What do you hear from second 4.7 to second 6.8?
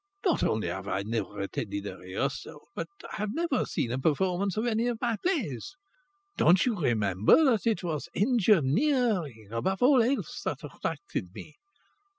of my plays. Don't you